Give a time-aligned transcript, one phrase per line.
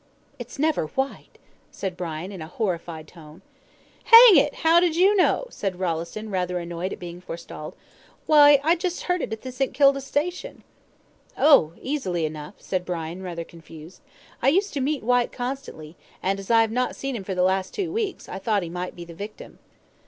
[0.39, 1.37] "It's never Whyte?"
[1.69, 3.43] said Brian, in a horrified tone.
[4.05, 7.75] "Hang it, how did you know?" said Rolleston, rather annoyed at being forestalled.
[8.25, 9.75] "Why, I just heard it at the St.
[9.75, 10.63] Kilda station."
[11.37, 14.01] "Oh, easily enough," said Brian, rather confused.
[14.41, 17.43] "I used to meet Whyte constantly, and as I have not seen him for the
[17.43, 19.59] last two weeks, I thought he might be the victim."